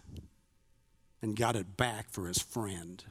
and 1.25 1.36
got 1.36 1.55
it 1.55 1.75
back 1.75 2.12
for 2.12 2.27
his 2.27 2.38
friend. 2.38 3.03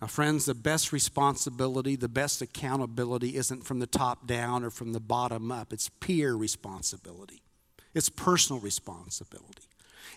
Now, 0.00 0.08
friends, 0.08 0.44
the 0.44 0.54
best 0.54 0.92
responsibility, 0.92 1.94
the 1.94 2.08
best 2.08 2.42
accountability 2.42 3.36
isn't 3.36 3.64
from 3.64 3.78
the 3.78 3.86
top 3.86 4.26
down 4.26 4.64
or 4.64 4.70
from 4.70 4.92
the 4.92 4.98
bottom 4.98 5.52
up. 5.52 5.72
It's 5.72 5.88
peer 5.88 6.34
responsibility, 6.34 7.42
it's 7.94 8.08
personal 8.08 8.60
responsibility. 8.60 9.62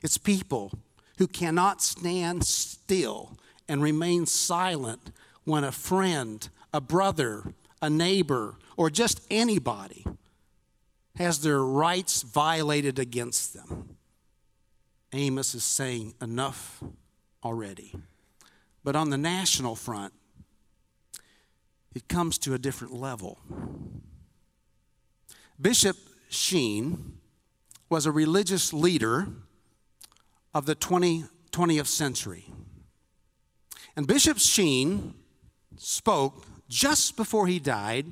It's 0.01 0.17
people 0.17 0.71
who 1.19 1.27
cannot 1.27 1.81
stand 1.81 2.45
still 2.45 3.37
and 3.67 3.83
remain 3.83 4.25
silent 4.25 5.11
when 5.43 5.63
a 5.63 5.71
friend, 5.71 6.47
a 6.73 6.81
brother, 6.81 7.53
a 7.81 7.89
neighbor, 7.89 8.55
or 8.77 8.89
just 8.89 9.21
anybody 9.29 10.05
has 11.17 11.41
their 11.41 11.61
rights 11.61 12.23
violated 12.23 12.97
against 12.97 13.53
them. 13.53 13.97
Amos 15.13 15.55
is 15.55 15.63
saying, 15.63 16.13
enough 16.21 16.83
already. 17.43 17.93
But 18.83 18.95
on 18.95 19.09
the 19.09 19.17
national 19.17 19.75
front, 19.75 20.13
it 21.95 22.07
comes 22.07 22.37
to 22.39 22.53
a 22.53 22.59
different 22.59 22.93
level. 22.93 23.39
Bishop 25.59 25.97
Sheen 26.29 27.17
was 27.89 28.05
a 28.05 28.11
religious 28.11 28.71
leader 28.71 29.27
of 30.53 30.65
the 30.65 30.75
20, 30.75 31.25
20th 31.51 31.87
century. 31.87 32.45
And 33.95 34.07
Bishop 34.07 34.37
Sheen 34.37 35.15
spoke 35.75 36.45
just 36.69 37.17
before 37.17 37.47
he 37.47 37.59
died 37.59 38.05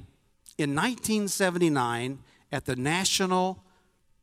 in 0.57 0.75
1979 0.75 2.19
at 2.51 2.65
the 2.65 2.75
National 2.75 3.63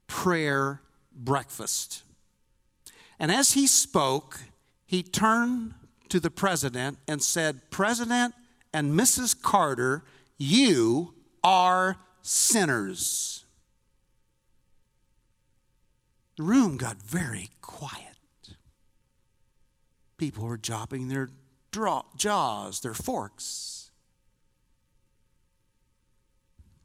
Prayer 0.08 0.82
Breakfast. 1.14 2.02
And 3.24 3.32
as 3.32 3.52
he 3.52 3.66
spoke, 3.66 4.38
he 4.84 5.02
turned 5.02 5.72
to 6.10 6.20
the 6.20 6.30
president 6.30 6.98
and 7.08 7.22
said, 7.22 7.70
President 7.70 8.34
and 8.70 8.92
Mrs. 8.92 9.40
Carter, 9.40 10.04
you 10.36 11.14
are 11.42 11.96
sinners. 12.20 13.46
The 16.36 16.42
room 16.42 16.76
got 16.76 17.00
very 17.00 17.48
quiet. 17.62 18.18
People 20.18 20.44
were 20.44 20.58
dropping 20.58 21.08
their 21.08 21.30
draw, 21.70 22.02
jaws, 22.18 22.80
their 22.80 22.92
forks. 22.92 23.90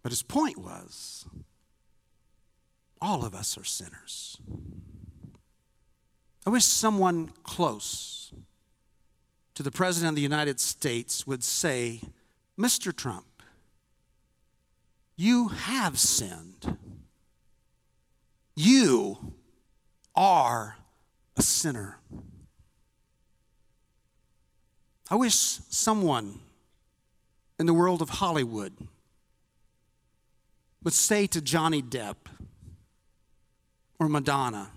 But 0.03 0.13
his 0.13 0.23
point 0.23 0.57
was 0.57 1.25
all 3.01 3.25
of 3.25 3.35
us 3.35 3.57
are 3.57 3.65
sinners. 3.65 4.37
I 6.45 6.49
wish 6.49 6.63
someone 6.63 7.31
close 7.43 8.31
to 9.55 9.63
the 9.63 9.71
President 9.71 10.09
of 10.09 10.15
the 10.15 10.21
United 10.21 10.59
States 10.59 11.27
would 11.27 11.43
say, 11.43 12.01
Mr. 12.57 12.95
Trump, 12.95 13.25
you 15.15 15.49
have 15.49 15.99
sinned. 15.99 16.77
You 18.55 19.33
are 20.15 20.77
a 21.35 21.41
sinner. 21.41 21.97
I 25.11 25.15
wish 25.15 25.35
someone 25.35 26.39
in 27.57 27.65
the 27.65 27.73
world 27.73 28.01
of 28.01 28.09
Hollywood 28.09 28.73
would 30.83 30.93
say 30.93 31.27
to 31.27 31.41
Johnny 31.41 31.81
Depp 31.81 32.15
or 33.99 34.07
Madonna, 34.07 34.69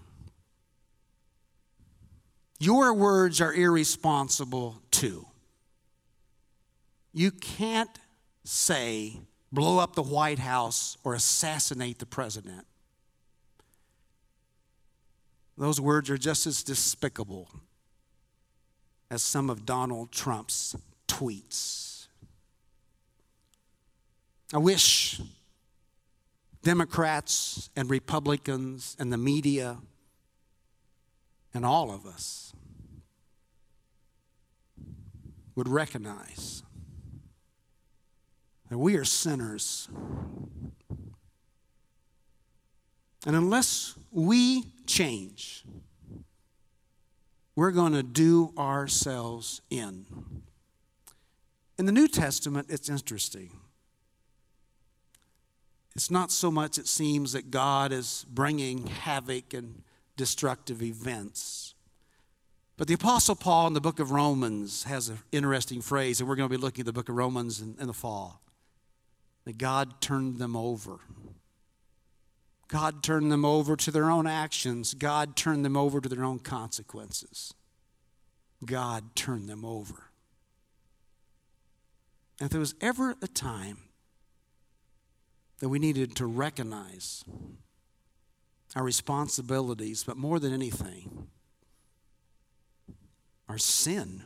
Your 2.62 2.95
words 2.95 3.40
are 3.40 3.52
irresponsible 3.52 4.83
too. 4.92 5.26
You 7.12 7.33
can't 7.33 7.90
say, 8.45 9.19
blow 9.50 9.81
up 9.81 9.97
the 9.97 10.02
White 10.04 10.38
House 10.38 10.97
or 11.02 11.14
assassinate 11.14 11.99
the 11.99 12.07
president. 12.07 12.64
Those 15.59 15.81
words 15.81 16.09
are 16.09 16.16
just 16.16 16.47
as 16.47 16.62
despicable 16.62 17.49
as 19.11 19.25
some 19.25 19.50
of 19.50 19.66
Donald 19.66 20.12
Trump's 20.12 20.76
tweets. 21.09 22.07
I 24.54 24.59
wish 24.59 25.21
Democrats 26.62 27.71
and 27.75 27.90
Republicans 27.90 28.97
and 29.00 29.12
the 29.12 29.19
media 29.19 29.78
and 31.54 31.64
all 31.64 31.90
of 31.90 32.06
us 32.06 32.52
would 35.54 35.68
recognize 35.68 36.62
that 38.71 38.78
we 38.78 38.97
are 38.97 39.04
sinners. 39.04 39.88
And 43.26 43.37
unless 43.37 43.94
we 44.11 44.64
change, 44.87 45.64
we're 47.54 47.71
going 47.71 47.92
to 47.92 48.02
do 48.02 48.52
ourselves 48.56 49.61
in. 49.68 50.06
In 51.78 51.87
the 51.87 51.92
New 51.92 52.09
Testament, 52.09 52.68
it's 52.71 52.88
interesting. 52.88 53.50
It's 55.94 56.11
not 56.11 56.30
so 56.30 56.50
much, 56.50 56.78
it 56.78 56.87
seems, 56.88 57.32
that 57.32 57.50
God 57.50 57.92
is 57.92 58.25
bringing 58.30 58.87
havoc 58.87 59.52
and 59.52 59.82
destructive 60.16 60.83
events. 60.83 61.75
But 62.76 62.88
the 62.88 62.95
Apostle 62.95 63.37
Paul 63.37 63.69
in 63.69 63.75
the 63.75 63.81
book 63.81 64.00
of 64.00 64.11
Romans 64.11 64.85
has 64.85 65.09
an 65.09 65.19
interesting 65.31 65.83
phrase, 65.83 66.21
and 66.21 66.28
we're 66.28 66.37
going 66.37 66.49
to 66.49 66.57
be 66.57 66.61
looking 66.61 66.83
at 66.83 66.87
the 66.87 66.92
book 66.92 67.09
of 67.09 67.14
Romans 67.16 67.61
in, 67.61 67.76
in 67.78 67.87
the 67.87 67.92
fall. 67.92 68.40
That 69.45 69.59
God 69.59 70.00
turned 70.00 70.38
them 70.38 70.57
over. 70.57 71.00
God 72.69 73.02
turned 73.02 73.31
them 73.31 73.45
over 73.45 73.76
to 73.76 73.90
their 73.90 74.11
own 74.11 74.26
actions. 74.26 74.95
God 74.95 75.37
turned 75.37 75.64
them 75.64 75.76
over 75.76 76.00
to 76.00 76.09
their 76.09 76.25
own 76.25 76.38
consequences. 76.38 77.52
God 78.64 79.14
turned 79.14 79.49
them 79.49 79.64
over. 79.64 80.11
And 82.40 82.47
if 82.47 82.50
there 82.50 82.61
was 82.61 82.75
ever 82.81 83.16
a 83.21 83.26
time 83.28 83.78
that 85.59 85.69
we 85.69 85.78
needed 85.78 86.16
to 86.16 86.26
recognize 86.26 87.25
our 88.75 88.83
responsibilities, 88.83 90.05
but 90.05 90.17
more 90.17 90.38
than 90.38 90.52
anything, 90.52 91.29
our 93.49 93.59
sin 93.59 94.23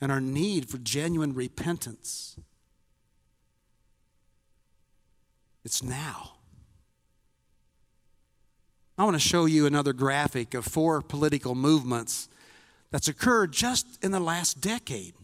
and 0.00 0.10
our 0.10 0.20
need 0.20 0.68
for 0.68 0.78
genuine 0.78 1.32
repentance 1.32 2.36
It's 5.64 5.82
now. 5.82 6.32
I 8.98 9.04
want 9.04 9.14
to 9.14 9.20
show 9.20 9.46
you 9.46 9.66
another 9.66 9.92
graphic 9.92 10.54
of 10.54 10.64
four 10.64 11.00
political 11.00 11.54
movements 11.54 12.28
that's 12.90 13.08
occurred 13.08 13.52
just 13.52 14.02
in 14.04 14.10
the 14.10 14.20
last 14.20 14.60
decade. 14.60 15.14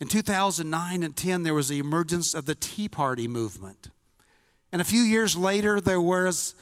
In 0.00 0.08
2009 0.08 1.02
and 1.02 1.16
10, 1.16 1.42
there 1.42 1.54
was 1.54 1.68
the 1.68 1.78
emergence 1.78 2.34
of 2.34 2.44
the 2.44 2.54
Tea 2.54 2.88
Party 2.88 3.28
movement. 3.28 3.90
And 4.72 4.80
a 4.80 4.84
few 4.84 5.02
years 5.02 5.36
later, 5.36 5.80
there 5.80 6.00
was 6.00 6.54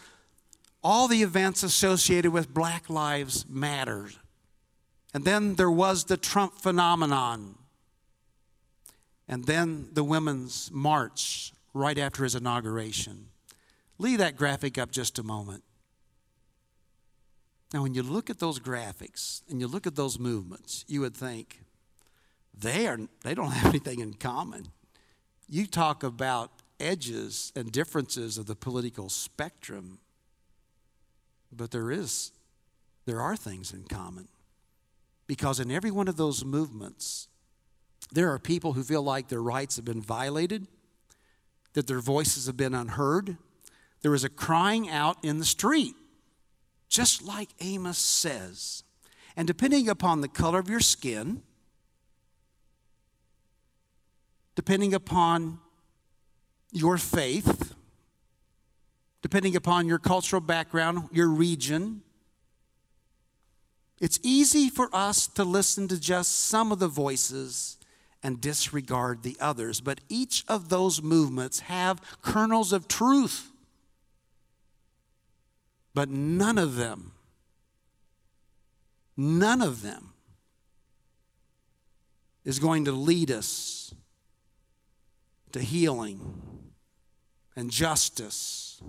all 0.83 1.07
the 1.07 1.23
events 1.23 1.63
associated 1.63 2.33
with 2.33 2.53
Black 2.53 2.91
Lives 2.91 3.47
Matter. 3.49 4.11
And 5.15 5.25
then 5.25 5.55
there 5.55 5.71
was 5.71 6.05
the 6.05 6.17
Trump 6.17 6.55
phenomenon. 6.59 7.57
And 9.29 9.45
then 9.45 9.89
the 9.93 10.03
Women's 10.03 10.71
March 10.73 11.53
right 11.73 11.99
after 11.99 12.25
his 12.25 12.35
inauguration. 12.35 13.27
Leave 13.99 14.19
that 14.19 14.37
graphic 14.37 14.77
up 14.77 14.91
just 14.91 15.19
a 15.19 15.23
moment. 15.23 15.63
Now, 17.73 17.83
when 17.83 17.95
you 17.95 18.03
look 18.03 18.31
at 18.31 18.41
those 18.41 18.59
graphics 18.59 19.43
and 19.49 19.61
you 19.61 19.69
look 19.69 19.87
at 19.87 19.95
those 19.95 20.19
movements, 20.19 20.85
you 20.89 21.01
would 21.03 21.17
think 21.17 21.61
they, 22.59 22.89
are, 22.89 22.99
they 23.23 23.35
don't 23.35 23.53
have 23.53 23.69
anything 23.69 24.01
in 24.01 24.15
common. 24.15 24.67
You 25.49 25.67
talk 25.67 26.03
about 26.03 26.51
edges 26.81 27.53
and 27.55 27.71
differences 27.71 28.39
of 28.39 28.47
the 28.47 28.57
political 28.57 29.09
spectrum, 29.09 29.99
but 31.53 31.71
there 31.71 31.91
is, 31.91 32.33
there 33.07 33.21
are 33.21 33.37
things 33.37 33.73
in 33.73 33.85
common. 33.85 34.29
Because 35.27 35.61
in 35.61 35.71
every 35.71 35.91
one 35.91 36.09
of 36.09 36.17
those 36.17 36.45
movements, 36.45 37.29
there 38.13 38.33
are 38.33 38.39
people 38.39 38.73
who 38.73 38.83
feel 38.83 39.03
like 39.03 39.29
their 39.29 39.43
rights 39.43 39.77
have 39.77 39.85
been 39.85 40.03
violated 40.03 40.67
that 41.75 41.87
their 41.87 42.01
voices 42.01 42.47
have 42.47 42.57
been 42.57 42.75
unheard. 42.75 43.37
There 44.03 44.15
is 44.15 44.25
a 44.25 44.29
crying 44.29 44.89
out 44.89 45.19
in 45.23 45.39
the 45.39 45.45
street, 45.45 45.95
just 46.89 47.23
like 47.23 47.51
Amos 47.61 47.99
says. 47.99 48.83
And 49.37 49.47
depending 49.47 49.89
upon 49.89 50.21
the 50.21 50.29
color 50.29 50.59
of 50.59 50.69
your 50.69 50.81
skin, 50.81 51.43
depending 54.57 54.93
upon 54.93 55.61
your 56.73 56.99
faith, 56.99 57.75
depending 59.23 59.57
upon 59.57 59.87
your 59.87 59.99
cultural 59.99 60.41
background, 60.41 61.09
your 61.13 61.29
region, 61.29 62.03
it's 64.01 64.19
easy 64.23 64.71
for 64.71 64.89
us 64.95 65.27
to 65.29 65.45
listen 65.45 65.87
to 65.89 66.01
just 66.01 66.45
some 66.45 66.73
of 66.73 66.79
the 66.79 66.89
voices 66.89 67.77
and 68.23 68.41
disregard 68.41 69.23
the 69.23 69.37
others. 69.41 69.81
But 69.81 70.01
each 70.09 70.45
of 70.49 70.69
those 70.71 71.03
movements 71.03 71.61
have 71.61 72.01
kernels 72.23 72.73
of 72.73 72.89
truth. 72.89 73.51
But 75.93 76.09
none 76.09 76.57
of 76.57 76.77
them, 76.77 77.13
none 79.17 79.61
of 79.61 79.83
them 79.83 80.15
is 82.45 82.59
going 82.59 82.87
to 82.87 82.93
lead 82.93 83.31
us 83.31 83.95
to 85.53 85.61
healing 85.61 86.73
and 87.57 87.71
justice 87.71 88.81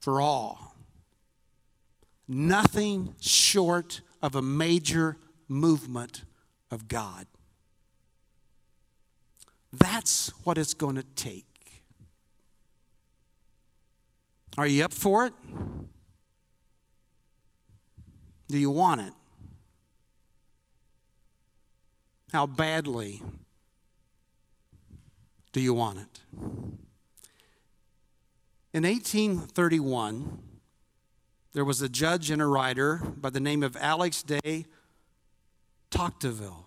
for 0.00 0.20
all. 0.20 0.76
Nothing 2.28 3.14
short 3.20 4.00
of 4.22 4.34
a 4.34 4.42
major 4.42 5.16
movement 5.48 6.22
of 6.70 6.88
God. 6.88 7.26
That's 9.72 10.28
what 10.44 10.58
it's 10.58 10.74
going 10.74 10.96
to 10.96 11.04
take. 11.14 11.44
Are 14.58 14.66
you 14.66 14.84
up 14.84 14.92
for 14.92 15.26
it? 15.26 15.34
Do 18.48 18.58
you 18.58 18.70
want 18.70 19.00
it? 19.02 19.12
How 22.32 22.46
badly 22.46 23.22
do 25.56 25.62
you 25.62 25.72
want 25.72 25.98
it? 25.98 26.20
In 28.74 28.82
1831, 28.82 30.38
there 31.54 31.64
was 31.64 31.80
a 31.80 31.88
judge 31.88 32.30
and 32.30 32.42
a 32.42 32.46
writer 32.46 33.00
by 33.16 33.30
the 33.30 33.40
name 33.40 33.62
of 33.62 33.74
Alex 33.74 34.22
de 34.22 34.66
Tocqueville. 35.90 36.66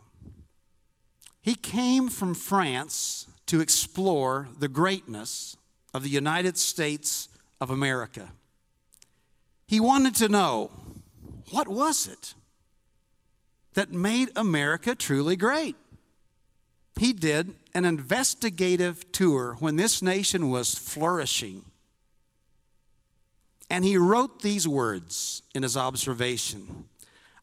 He 1.39 1.53
came 1.53 2.09
from 2.09 2.33
France 2.33 3.27
to 3.45 3.59
explore 3.61 4.47
the 4.57 4.67
greatness 4.67 5.55
of 5.93 6.01
the 6.01 6.09
United 6.09 6.57
States 6.57 7.29
of 7.61 7.69
America. 7.69 8.31
He 9.67 9.79
wanted 9.79 10.15
to 10.15 10.29
know 10.29 10.71
what 11.51 11.67
was 11.67 12.07
it 12.07 12.33
that 13.75 13.91
made 13.91 14.29
America 14.35 14.95
truly 14.95 15.35
great? 15.35 15.75
He 16.99 17.13
did 17.13 17.55
an 17.73 17.85
investigative 17.85 19.09
tour 19.13 19.55
when 19.59 19.77
this 19.77 20.01
nation 20.01 20.49
was 20.49 20.75
flourishing. 20.75 21.63
And 23.69 23.85
he 23.85 23.95
wrote 23.95 24.41
these 24.41 24.67
words 24.67 25.41
in 25.55 25.63
his 25.63 25.77
observation 25.77 26.89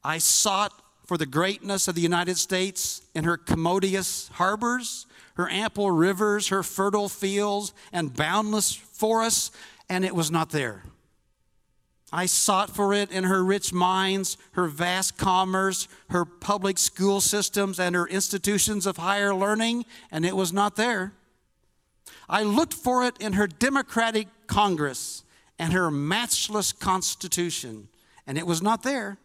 I 0.04 0.18
sought 0.18 0.72
for 1.06 1.16
the 1.16 1.24
greatness 1.24 1.88
of 1.88 1.94
the 1.94 2.02
United 2.02 2.36
States 2.36 3.00
in 3.14 3.24
her 3.24 3.38
commodious 3.38 4.28
harbors, 4.34 5.06
her 5.36 5.48
ample 5.48 5.90
rivers, 5.90 6.48
her 6.48 6.62
fertile 6.62 7.08
fields, 7.08 7.72
and 7.94 8.14
boundless 8.14 8.74
forests, 8.74 9.52
and 9.88 10.04
it 10.04 10.14
was 10.14 10.30
not 10.30 10.50
there. 10.50 10.82
I 12.16 12.24
sought 12.24 12.74
for 12.74 12.94
it 12.94 13.12
in 13.12 13.24
her 13.24 13.44
rich 13.44 13.74
mines, 13.74 14.38
her 14.52 14.68
vast 14.68 15.18
commerce, 15.18 15.86
her 16.08 16.24
public 16.24 16.78
school 16.78 17.20
systems, 17.20 17.78
and 17.78 17.94
her 17.94 18.08
institutions 18.08 18.86
of 18.86 18.96
higher 18.96 19.34
learning, 19.34 19.84
and 20.10 20.24
it 20.24 20.34
was 20.34 20.50
not 20.50 20.76
there. 20.76 21.12
I 22.26 22.42
looked 22.42 22.72
for 22.72 23.04
it 23.04 23.20
in 23.20 23.34
her 23.34 23.46
democratic 23.46 24.28
Congress 24.46 25.24
and 25.58 25.74
her 25.74 25.90
matchless 25.90 26.72
Constitution, 26.72 27.88
and 28.26 28.38
it 28.38 28.46
was 28.46 28.62
not 28.62 28.82
there. 28.82 29.18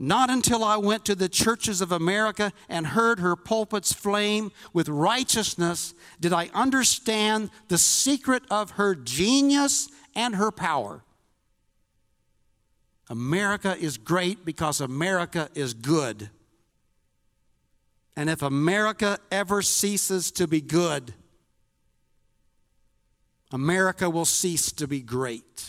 Not 0.00 0.30
until 0.30 0.64
I 0.64 0.78
went 0.78 1.04
to 1.04 1.14
the 1.14 1.28
churches 1.28 1.80
of 1.80 1.92
America 1.92 2.52
and 2.68 2.88
heard 2.88 3.20
her 3.20 3.36
pulpits 3.36 3.92
flame 3.92 4.50
with 4.72 4.88
righteousness 4.88 5.94
did 6.18 6.32
I 6.32 6.50
understand 6.54 7.50
the 7.68 7.78
secret 7.78 8.42
of 8.50 8.72
her 8.72 8.96
genius 8.96 9.88
and 10.16 10.34
her 10.34 10.50
power. 10.50 11.04
America 13.08 13.76
is 13.78 13.98
great 13.98 14.44
because 14.44 14.80
America 14.80 15.48
is 15.54 15.74
good. 15.74 16.30
And 18.16 18.28
if 18.28 18.42
America 18.42 19.18
ever 19.30 19.62
ceases 19.62 20.30
to 20.32 20.46
be 20.46 20.60
good, 20.60 21.14
America 23.50 24.08
will 24.08 24.24
cease 24.24 24.72
to 24.72 24.86
be 24.86 25.00
great. 25.00 25.68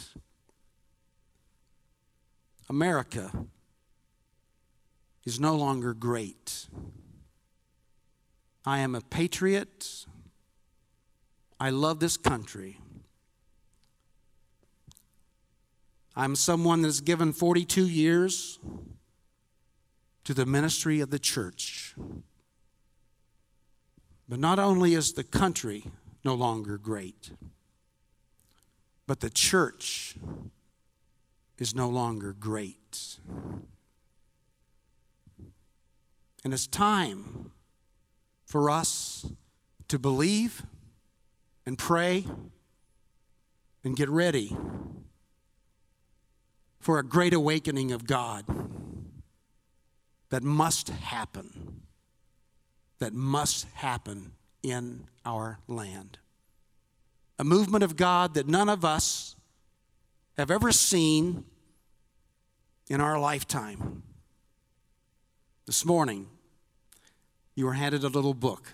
America 2.70 3.32
is 5.26 5.40
no 5.40 5.56
longer 5.56 5.94
great. 5.94 6.68
I 8.66 8.80
am 8.80 8.96
a 8.96 9.02
patriot. 9.02 10.06
I 11.60 11.70
love 11.70 12.00
this 12.00 12.18
country. 12.18 12.78
I'm 16.16 16.36
someone 16.36 16.82
that 16.84 16.90
has 16.90 17.02
given 17.02 17.34
42 17.34 17.88
years 17.88 18.60
to 20.24 20.34
the 20.34 20.46
ministry 20.46 21.00
of 21.00 21.10
the 21.10 21.20
church. 21.20 21.96
But 24.30 24.40
not 24.40 24.60
only 24.60 24.94
is 24.94 25.14
the 25.14 25.24
country 25.24 25.86
no 26.24 26.36
longer 26.36 26.78
great, 26.78 27.32
but 29.08 29.20
the 29.20 29.30
church 29.30 30.16
is 31.58 31.76
no 31.76 31.90
longer 31.90 32.34
great. 32.34 33.18
And 36.44 36.54
it's 36.54 36.68
time 36.68 37.52
for 38.46 38.70
us 38.70 39.26
to 39.88 39.98
believe 39.98 40.64
and 41.66 41.78
pray 41.78 42.26
and 43.84 43.96
get 43.96 44.10
ready 44.10 44.56
for 46.84 47.00
a 47.00 47.04
great 47.04 47.34
awakening 47.34 47.92
of 47.92 48.06
God 48.06 48.46
that 50.30 50.44
must 50.44 50.90
happen, 50.90 51.82
that 53.00 53.14
must 53.14 53.66
happen 53.74 54.34
in 54.62 55.08
our 55.26 55.60
land 55.68 56.20
a 57.40 57.44
movement 57.44 57.84
of 57.84 57.96
God 57.96 58.36
that 58.36 58.48
none 58.48 58.70
of 58.70 58.86
us 58.86 59.36
have 60.38 60.52
ever 60.52 60.72
seen 60.72 61.46
in 62.90 63.02
our 63.02 63.20
lifetime. 63.20 64.04
This 65.66 65.86
morning, 65.86 66.28
you 67.56 67.66
were 67.66 67.74
handed 67.74 68.04
a 68.04 68.08
little 68.08 68.34
book. 68.34 68.74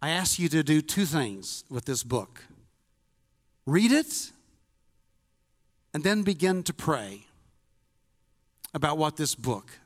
I 0.00 0.10
ask 0.10 0.38
you 0.38 0.48
to 0.50 0.62
do 0.62 0.80
two 0.80 1.04
things 1.04 1.64
with 1.70 1.84
this 1.84 2.02
book 2.02 2.44
read 3.66 3.92
it, 3.92 4.32
and 5.98 6.04
then 6.04 6.22
begin 6.22 6.62
to 6.62 6.72
pray 6.72 7.26
about 8.72 8.96
what 8.96 9.16
this 9.16 9.34
book 9.34 9.80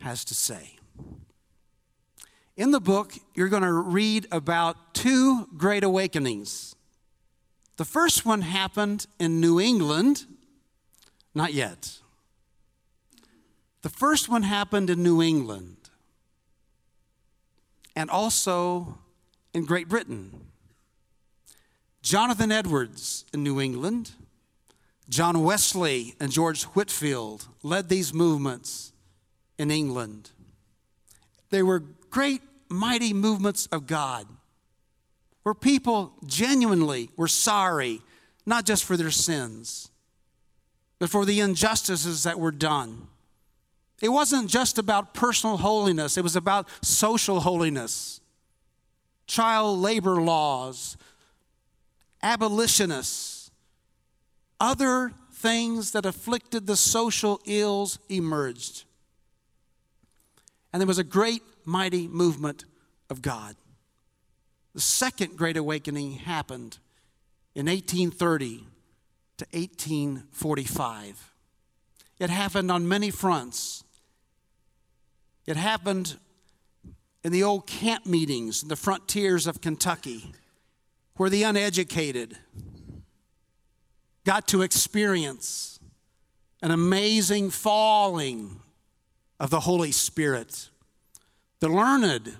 has 0.00 0.24
to 0.24 0.36
say. 0.36 0.76
In 2.56 2.70
the 2.70 2.78
book, 2.78 3.14
you're 3.34 3.48
going 3.48 3.64
to 3.64 3.72
read 3.72 4.28
about 4.30 4.94
two 4.94 5.48
great 5.56 5.82
awakenings. 5.82 6.76
The 7.76 7.84
first 7.84 8.24
one 8.24 8.42
happened 8.42 9.08
in 9.18 9.40
New 9.40 9.58
England, 9.58 10.26
not 11.34 11.52
yet. 11.52 11.98
The 13.80 13.90
first 13.90 14.28
one 14.28 14.44
happened 14.44 14.90
in 14.90 15.02
New 15.02 15.20
England 15.20 15.90
and 17.96 18.08
also 18.08 18.96
in 19.52 19.64
Great 19.64 19.88
Britain. 19.88 20.52
Jonathan 22.00 22.52
Edwards 22.52 23.24
in 23.34 23.42
New 23.42 23.60
England, 23.60 24.12
John 25.12 25.44
Wesley 25.44 26.14
and 26.18 26.32
George 26.32 26.62
Whitefield 26.64 27.46
led 27.62 27.90
these 27.90 28.14
movements 28.14 28.94
in 29.58 29.70
England. 29.70 30.30
They 31.50 31.62
were 31.62 31.80
great, 32.08 32.40
mighty 32.70 33.12
movements 33.12 33.66
of 33.66 33.86
God 33.86 34.26
where 35.42 35.54
people 35.54 36.14
genuinely 36.24 37.10
were 37.14 37.28
sorry, 37.28 38.00
not 38.46 38.64
just 38.64 38.84
for 38.84 38.96
their 38.96 39.10
sins, 39.10 39.90
but 40.98 41.10
for 41.10 41.26
the 41.26 41.40
injustices 41.40 42.22
that 42.22 42.40
were 42.40 42.50
done. 42.50 43.08
It 44.00 44.08
wasn't 44.08 44.48
just 44.48 44.78
about 44.78 45.12
personal 45.12 45.58
holiness, 45.58 46.16
it 46.16 46.22
was 46.22 46.36
about 46.36 46.68
social 46.80 47.40
holiness. 47.40 48.20
Child 49.26 49.78
labor 49.78 50.22
laws, 50.22 50.96
abolitionists, 52.22 53.31
other 54.62 55.12
things 55.32 55.90
that 55.90 56.06
afflicted 56.06 56.66
the 56.66 56.76
social 56.76 57.40
ills 57.44 57.98
emerged. 58.08 58.84
And 60.72 60.80
there 60.80 60.86
was 60.86 61.00
a 61.00 61.04
great 61.04 61.42
mighty 61.64 62.06
movement 62.06 62.64
of 63.10 63.20
God. 63.20 63.56
The 64.72 64.80
second 64.80 65.36
Great 65.36 65.56
Awakening 65.56 66.12
happened 66.12 66.78
in 67.56 67.66
1830 67.66 68.64
to 69.38 69.46
1845. 69.50 71.32
It 72.20 72.30
happened 72.30 72.70
on 72.70 72.88
many 72.88 73.10
fronts. 73.10 73.82
It 75.44 75.56
happened 75.56 76.16
in 77.24 77.32
the 77.32 77.42
old 77.42 77.66
camp 77.66 78.06
meetings 78.06 78.62
in 78.62 78.68
the 78.68 78.76
frontiers 78.76 79.48
of 79.48 79.60
Kentucky, 79.60 80.32
where 81.16 81.28
the 81.28 81.42
uneducated 81.42 82.38
got 84.24 84.46
to 84.48 84.62
experience 84.62 85.80
an 86.62 86.70
amazing 86.70 87.50
falling 87.50 88.60
of 89.40 89.50
the 89.50 89.60
Holy 89.60 89.90
Spirit. 89.90 90.68
The 91.60 91.68
learned, 91.68 92.36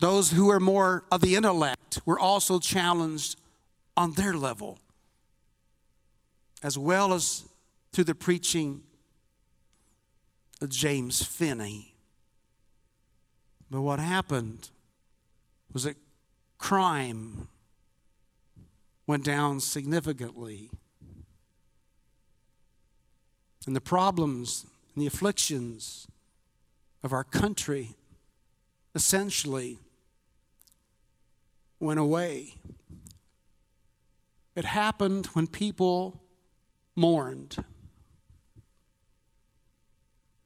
those 0.00 0.30
who 0.30 0.50
are 0.50 0.60
more 0.60 1.04
of 1.12 1.20
the 1.20 1.36
intellect, 1.36 2.00
were 2.06 2.18
also 2.18 2.58
challenged 2.58 3.38
on 3.96 4.12
their 4.12 4.34
level, 4.34 4.78
as 6.62 6.78
well 6.78 7.12
as 7.12 7.44
through 7.92 8.04
the 8.04 8.14
preaching 8.14 8.82
of 10.62 10.70
James 10.70 11.22
Finney. 11.22 11.94
But 13.70 13.82
what 13.82 14.00
happened 14.00 14.70
was 15.72 15.84
that 15.84 15.96
crime 16.58 17.48
went 19.10 19.24
down 19.24 19.58
significantly. 19.58 20.70
And 23.66 23.74
the 23.74 23.80
problems 23.80 24.66
and 24.94 25.02
the 25.02 25.08
afflictions 25.08 26.06
of 27.02 27.12
our 27.12 27.24
country 27.24 27.96
essentially 28.94 29.80
went 31.80 31.98
away. 31.98 32.54
It 34.54 34.64
happened 34.64 35.26
when 35.32 35.48
people 35.48 36.22
mourned. 36.94 37.64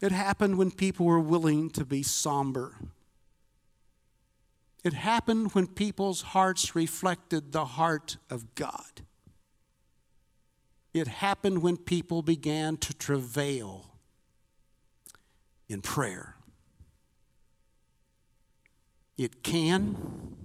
It 0.01 0.11
happened 0.11 0.57
when 0.57 0.71
people 0.71 1.05
were 1.05 1.21
willing 1.21 1.69
to 1.73 1.85
be 1.85 2.03
somber. 2.03 2.77
It 4.85 4.93
happened 4.93 5.53
when 5.53 5.67
people's 5.67 6.21
hearts 6.21 6.77
reflected 6.77 7.53
the 7.53 7.65
heart 7.65 8.19
of 8.29 8.55
God. 8.55 9.03
It 10.93 11.09
happened 11.09 11.63
when 11.63 11.79
people 11.79 12.21
began 12.23 12.77
to 12.77 12.93
travail 12.93 13.97
in 15.69 15.81
prayer. 15.81 16.37
It 19.17 19.43
can 19.43 20.37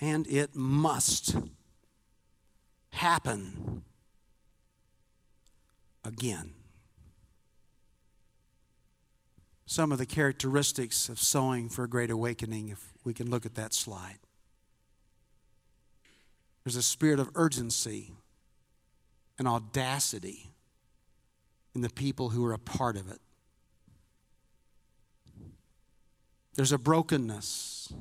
and 0.00 0.26
it 0.28 0.54
must 0.54 1.36
happen 2.90 3.82
again. 6.04 6.55
Some 9.66 9.90
of 9.90 9.98
the 9.98 10.06
characteristics 10.06 11.08
of 11.08 11.18
sowing 11.18 11.68
for 11.68 11.84
a 11.84 11.88
great 11.88 12.10
awakening 12.10 12.68
if 12.68 12.92
we 13.04 13.12
can 13.12 13.28
look 13.28 13.44
at 13.44 13.56
that 13.56 13.74
slide. 13.74 14.18
There's 16.64 16.76
a 16.76 16.82
spirit 16.82 17.18
of 17.18 17.30
urgency 17.34 18.12
and 19.38 19.46
audacity 19.46 20.52
in 21.74 21.80
the 21.80 21.90
people 21.90 22.30
who 22.30 22.44
are 22.44 22.52
a 22.52 22.58
part 22.58 22.96
of 22.96 23.10
it. 23.10 23.20
There's 26.54 26.72
a 26.72 26.78
brokenness 26.78 27.92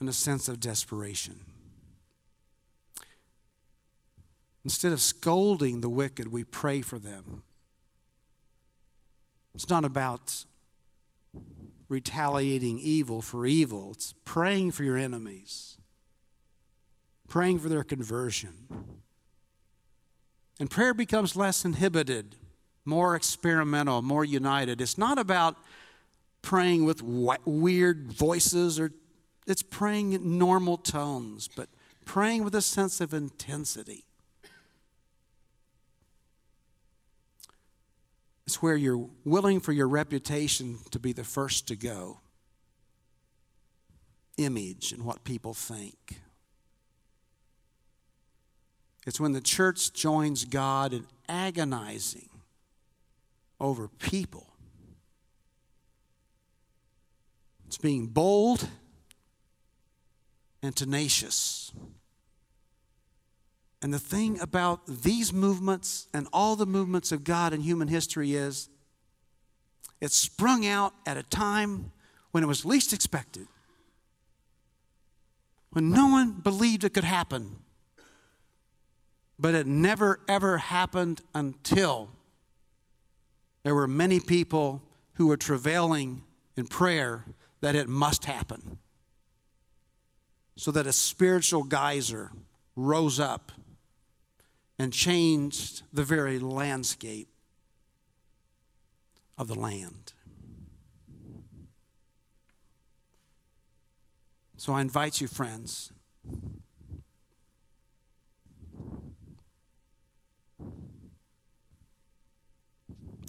and 0.00 0.08
a 0.08 0.12
sense 0.12 0.48
of 0.48 0.60
desperation. 0.60 1.40
Instead 4.64 4.92
of 4.92 5.00
scolding 5.00 5.80
the 5.80 5.88
wicked, 5.88 6.32
we 6.32 6.44
pray 6.44 6.80
for 6.80 6.98
them. 6.98 7.42
It's 9.58 9.68
not 9.68 9.84
about 9.84 10.44
retaliating 11.88 12.78
evil 12.78 13.20
for 13.20 13.44
evil, 13.44 13.90
it's 13.90 14.14
praying 14.24 14.70
for 14.70 14.84
your 14.84 14.96
enemies, 14.96 15.78
praying 17.26 17.58
for 17.58 17.68
their 17.68 17.82
conversion. 17.82 18.52
And 20.60 20.70
prayer 20.70 20.94
becomes 20.94 21.34
less 21.34 21.64
inhibited, 21.64 22.36
more 22.84 23.16
experimental, 23.16 24.00
more 24.00 24.24
united. 24.24 24.80
It's 24.80 24.96
not 24.96 25.18
about 25.18 25.56
praying 26.40 26.84
with 26.84 27.02
weird 27.02 28.12
voices 28.12 28.78
or 28.78 28.92
it's 29.44 29.64
praying 29.64 30.12
in 30.12 30.38
normal 30.38 30.76
tones, 30.76 31.48
but 31.48 31.68
praying 32.04 32.44
with 32.44 32.54
a 32.54 32.62
sense 32.62 33.00
of 33.00 33.12
intensity. 33.12 34.04
It's 38.48 38.62
where 38.62 38.76
you're 38.76 39.06
willing 39.26 39.60
for 39.60 39.72
your 39.72 39.88
reputation 39.88 40.78
to 40.92 40.98
be 40.98 41.12
the 41.12 41.22
first 41.22 41.68
to 41.68 41.76
go. 41.76 42.20
Image 44.38 44.90
and 44.90 45.04
what 45.04 45.22
people 45.22 45.52
think. 45.52 46.22
It's 49.06 49.20
when 49.20 49.32
the 49.32 49.42
church 49.42 49.92
joins 49.92 50.46
God 50.46 50.94
in 50.94 51.06
agonizing 51.28 52.30
over 53.60 53.86
people. 53.86 54.46
It's 57.66 57.76
being 57.76 58.06
bold 58.06 58.66
and 60.62 60.74
tenacious. 60.74 61.70
And 63.80 63.94
the 63.94 63.98
thing 63.98 64.40
about 64.40 64.86
these 64.86 65.32
movements 65.32 66.08
and 66.12 66.26
all 66.32 66.56
the 66.56 66.66
movements 66.66 67.12
of 67.12 67.22
God 67.22 67.52
in 67.52 67.60
human 67.60 67.88
history 67.88 68.34
is 68.34 68.68
it 70.00 70.10
sprung 70.10 70.66
out 70.66 70.94
at 71.06 71.16
a 71.16 71.22
time 71.22 71.92
when 72.32 72.42
it 72.42 72.46
was 72.46 72.64
least 72.64 72.92
expected, 72.92 73.46
when 75.70 75.90
no 75.90 76.08
one 76.08 76.32
believed 76.32 76.84
it 76.84 76.94
could 76.94 77.04
happen. 77.04 77.56
But 79.38 79.54
it 79.54 79.66
never, 79.66 80.20
ever 80.28 80.58
happened 80.58 81.20
until 81.32 82.10
there 83.62 83.74
were 83.74 83.86
many 83.86 84.18
people 84.18 84.82
who 85.14 85.28
were 85.28 85.36
travailing 85.36 86.22
in 86.56 86.66
prayer 86.66 87.24
that 87.60 87.76
it 87.76 87.88
must 87.88 88.24
happen 88.24 88.78
so 90.56 90.72
that 90.72 90.86
a 90.86 90.92
spiritual 90.92 91.62
geyser 91.62 92.32
rose 92.74 93.20
up 93.20 93.52
and 94.78 94.92
changed 94.92 95.82
the 95.92 96.04
very 96.04 96.38
landscape 96.38 97.28
of 99.36 99.48
the 99.48 99.58
land. 99.58 100.12
So 104.56 104.72
I 104.72 104.80
invite 104.80 105.20
you, 105.20 105.28
friends, 105.28 105.92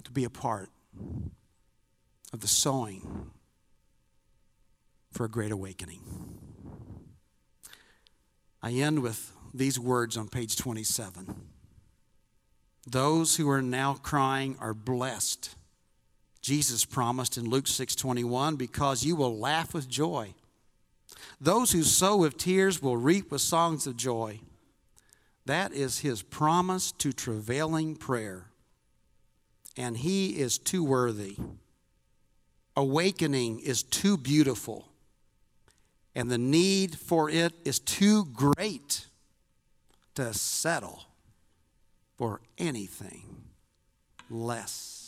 to 0.04 0.10
be 0.12 0.24
a 0.24 0.30
part 0.30 0.70
of 2.32 2.40
the 2.40 2.48
sowing 2.48 3.30
for 5.12 5.24
a 5.24 5.28
great 5.28 5.52
awakening. 5.52 6.00
I 8.62 8.72
end 8.72 9.00
with 9.00 9.32
these 9.52 9.78
words 9.78 10.16
on 10.16 10.28
page 10.28 10.56
27. 10.56 11.34
Those 12.86 13.36
who 13.36 13.48
are 13.50 13.62
now 13.62 13.94
crying 13.94 14.56
are 14.60 14.74
blessed. 14.74 15.54
Jesus 16.40 16.84
promised 16.84 17.36
in 17.36 17.48
Luke 17.48 17.66
6:21 17.66 18.56
because 18.56 19.04
you 19.04 19.14
will 19.14 19.38
laugh 19.38 19.74
with 19.74 19.88
joy. 19.88 20.34
Those 21.40 21.72
who 21.72 21.82
sow 21.82 22.16
with 22.16 22.38
tears 22.38 22.80
will 22.80 22.96
reap 22.96 23.30
with 23.30 23.42
songs 23.42 23.86
of 23.86 23.96
joy. 23.96 24.40
That 25.44 25.72
is 25.72 25.98
his 25.98 26.22
promise 26.22 26.92
to 26.92 27.12
travailing 27.12 27.96
prayer. 27.96 28.50
And 29.76 29.98
he 29.98 30.38
is 30.38 30.58
too 30.58 30.84
worthy. 30.84 31.36
Awakening 32.76 33.60
is 33.60 33.82
too 33.82 34.16
beautiful 34.16 34.90
and 36.14 36.30
the 36.30 36.38
need 36.38 36.98
for 36.98 37.30
it 37.30 37.52
is 37.64 37.78
too 37.78 38.24
great 38.26 39.06
to 40.20 40.34
settle 40.34 41.04
for 42.16 42.40
anything 42.58 43.44
less. 44.28 44.99